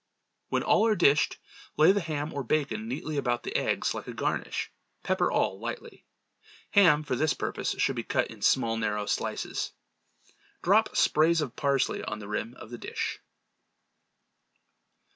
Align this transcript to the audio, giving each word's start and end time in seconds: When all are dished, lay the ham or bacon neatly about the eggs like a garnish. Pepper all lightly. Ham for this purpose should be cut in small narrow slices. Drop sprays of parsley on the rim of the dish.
When 0.49 0.63
all 0.63 0.87
are 0.87 0.95
dished, 0.95 1.37
lay 1.77 1.91
the 1.91 2.01
ham 2.01 2.33
or 2.33 2.41
bacon 2.43 2.87
neatly 2.87 3.17
about 3.17 3.43
the 3.43 3.55
eggs 3.55 3.93
like 3.93 4.07
a 4.07 4.15
garnish. 4.15 4.71
Pepper 5.03 5.31
all 5.31 5.59
lightly. 5.59 6.07
Ham 6.71 7.03
for 7.03 7.15
this 7.15 7.35
purpose 7.35 7.75
should 7.77 7.95
be 7.95 8.01
cut 8.01 8.25
in 8.31 8.41
small 8.41 8.77
narrow 8.77 9.05
slices. 9.05 9.73
Drop 10.63 10.95
sprays 10.97 11.39
of 11.39 11.55
parsley 11.55 12.03
on 12.03 12.17
the 12.17 12.27
rim 12.27 12.55
of 12.55 12.71
the 12.71 12.79
dish. 12.79 13.19